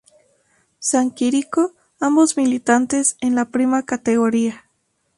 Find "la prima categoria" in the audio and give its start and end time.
3.35-4.67